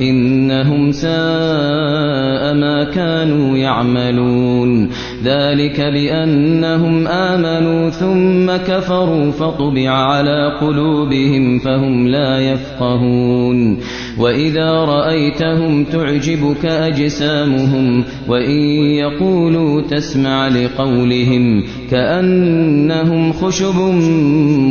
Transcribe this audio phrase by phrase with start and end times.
[0.00, 4.88] إنهم ساء ما كانوا يعملون.
[5.24, 13.78] ذلك بأنهم آمنوا ثم كفروا فطبع على قلوبهم فهم لا يفقهون.
[14.18, 18.60] وإذا رأيتهم تعجبك أجسامهم وإن
[18.98, 23.76] يقولوا تسمع لقولهم كأنهم خشب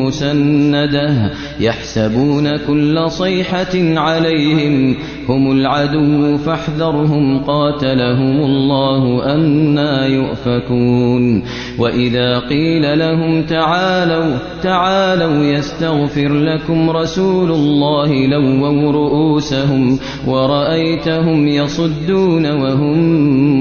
[0.02, 4.96] مسندة يحسبون كل صيحة عليهم
[5.30, 11.44] هم العدو فاحذرهم قاتلهم الله أنا يؤفكون.
[11.80, 22.98] وإذا قيل لهم تعالوا تعالوا يستغفر لكم رسول الله لووا رؤوسهم ورأيتهم يصدون وهم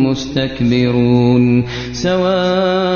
[0.06, 1.64] مستكبرون.
[1.92, 2.95] سواء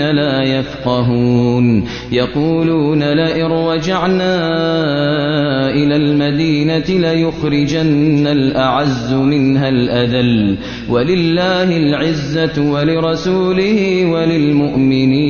[0.00, 1.84] لا يفقهون.
[2.12, 4.36] يقولون لئن رجعنا
[5.70, 10.56] إلى المدينة ليخرجن الأعز منها الأذل.
[10.88, 15.26] ولله العزة ولرسوله وللمؤمنين.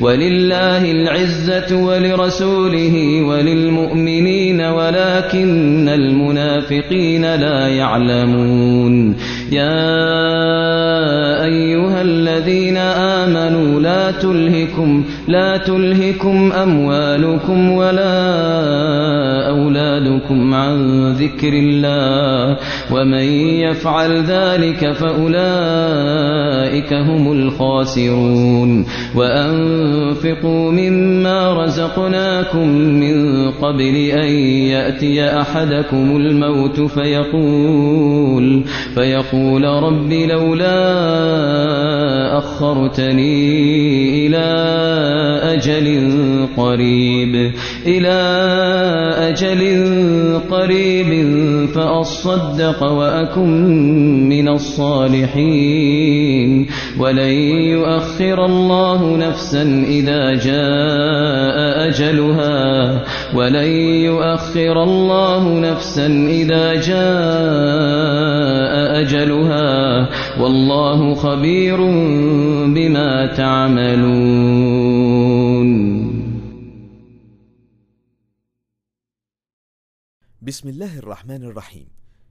[0.00, 4.60] ولله العزة ولرسوله وللمؤمنين.
[4.60, 9.16] ولكن المنافقين لا يعلمون.
[9.52, 18.12] يا أيها الذين آمنوا لا تلهكم لا تلهكم أموالكم ولا
[19.48, 22.56] أولادكم عن ذكر الله
[22.92, 23.24] ومن
[23.64, 25.32] يفعل ذلك فأولئك
[26.92, 28.86] هم الخاسرون
[29.16, 34.28] وأنفقوا مما رزقناكم من قبل أن
[34.72, 38.64] يأتي أحدكم الموت فيقول
[38.94, 39.41] فيقول
[39.82, 40.78] رب لولا
[42.38, 44.48] أخرتني إلى
[45.54, 46.08] أجل
[46.56, 47.52] قريب
[47.86, 48.18] إلى
[49.18, 49.62] أجل
[50.50, 51.10] قريب
[51.74, 56.22] فأصدق وأكن من الصالحين.
[56.98, 57.32] ولن
[57.72, 63.04] يؤخر الله نفسا إذا جاء أجلها
[63.36, 63.70] ولن
[64.08, 66.06] يؤخر الله نفسا
[66.40, 68.72] إذا جاء
[69.02, 70.08] أجلها
[70.40, 71.76] والله خبير
[72.76, 74.82] بما تعملون.
[80.42, 81.88] بسم الله الرحمن الرحيم.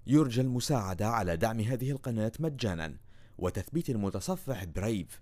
[0.08, 2.94] يرجى المساعدة على دعم هذه القناة مجانا
[3.38, 5.22] وتثبيت المتصفح برايف